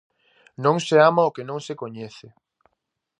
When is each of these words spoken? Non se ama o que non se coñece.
Non 0.63 0.77
se 0.87 0.97
ama 1.09 1.27
o 1.29 1.33
que 1.35 1.47
non 1.49 1.59
se 1.65 1.73
coñece. 1.81 2.27